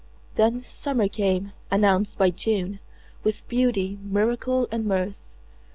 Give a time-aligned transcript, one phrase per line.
[0.33, 2.79] Then summer came, announced by June,
[3.23, 5.35] With beauty, miracle and mirth.